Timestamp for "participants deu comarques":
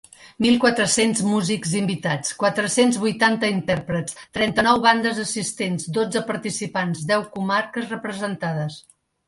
6.33-7.89